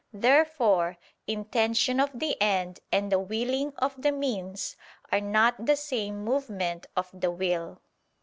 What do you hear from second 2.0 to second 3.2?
the end and the